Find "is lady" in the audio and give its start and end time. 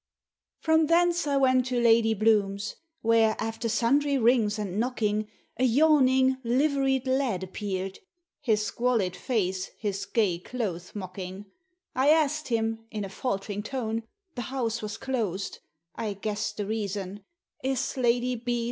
17.63-18.33